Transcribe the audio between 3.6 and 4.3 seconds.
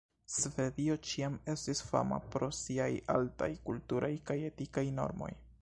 kulturaj